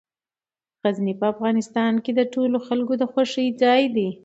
غزني 0.85 1.13
په 1.19 1.25
افغانستان 1.33 1.93
کې 2.03 2.11
د 2.15 2.21
ټولو 2.33 2.57
خلکو 2.67 2.93
د 2.97 3.03
خوښې 3.11 3.45
ځای 3.63 3.83
دی. 3.95 4.09